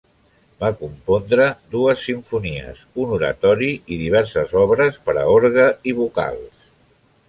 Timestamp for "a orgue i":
5.27-5.99